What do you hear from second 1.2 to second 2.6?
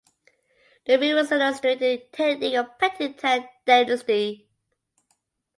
illustrated the technique